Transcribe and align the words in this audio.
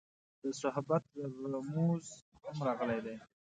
د 0.41 0.45
صحبت 0.61 1.03
رموز 1.53 2.05
هم 2.43 2.57
راغلي 2.67 2.99
دي. 3.05 3.15